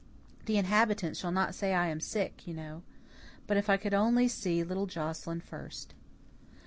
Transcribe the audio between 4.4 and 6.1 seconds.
little Joscelyn first!"